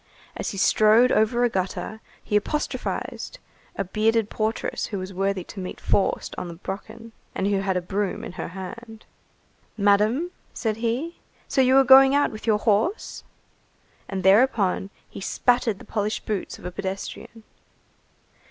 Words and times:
As 0.35 0.49
he 0.49 0.57
strode 0.57 1.11
over 1.11 1.43
a 1.43 1.49
gutter, 1.49 2.01
he 2.23 2.35
apostrophized 2.35 3.37
a 3.75 3.83
bearded 3.83 4.31
portress 4.31 4.87
who 4.87 4.97
was 4.97 5.13
worthy 5.13 5.43
to 5.43 5.59
meet 5.59 5.79
Faust 5.79 6.33
on 6.39 6.47
the 6.47 6.55
Brocken, 6.55 7.11
and 7.35 7.45
who 7.45 7.59
had 7.59 7.77
a 7.77 7.83
broom 7.83 8.23
in 8.23 8.31
her 8.31 8.47
hand. 8.47 9.05
"Madam," 9.77 10.31
said 10.55 10.77
he, 10.77 11.19
"so 11.47 11.61
you 11.61 11.77
are 11.77 11.83
going 11.83 12.15
out 12.15 12.31
with 12.31 12.47
your 12.47 12.57
horse?" 12.57 13.23
And 14.09 14.23
thereupon, 14.23 14.89
he 15.07 15.21
spattered 15.21 15.77
the 15.77 15.85
polished 15.85 16.25
boots 16.25 16.57
of 16.57 16.65
a 16.65 16.71
pedestrian. 16.71 17.43